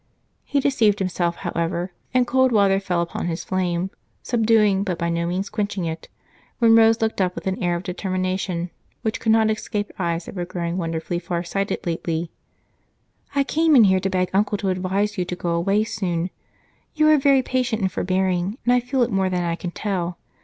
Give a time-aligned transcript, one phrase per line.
[0.43, 3.91] He deceived himself, however, and cold water fell upon his flame,
[4.23, 6.09] subduing but by no means quenching it,
[6.57, 8.71] when Rose looked up with an air of determination
[9.03, 12.31] which could not escape eyes that were growing wonderfully farsighted lately.
[13.35, 16.31] "I came in here to beg Uncle to advise you to go away soon.
[16.95, 20.17] You are very patient and forbearing, and I feel it more than I can tell.